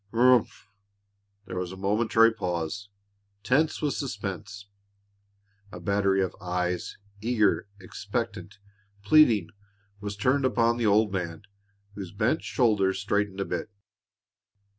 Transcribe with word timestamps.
"Humph!" 0.11 0.67
There 1.45 1.59
was 1.59 1.71
a 1.71 1.77
momentary 1.77 2.33
pause, 2.33 2.89
tense 3.43 3.83
with 3.83 3.93
suspense. 3.93 4.65
A 5.71 5.79
battery 5.79 6.23
of 6.23 6.35
eyes, 6.41 6.97
eager, 7.21 7.67
expectant, 7.79 8.57
pleading, 9.03 9.51
was 9.99 10.17
turned 10.17 10.43
upon 10.43 10.77
the 10.77 10.87
old 10.87 11.13
man, 11.13 11.43
whose 11.93 12.11
bent 12.11 12.41
shoulders 12.41 12.97
straightened 12.99 13.39
a 13.41 13.45
bit. 13.45 13.69